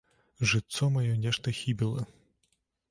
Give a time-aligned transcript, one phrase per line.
[0.51, 2.09] Жытцо маё нешта хібіла.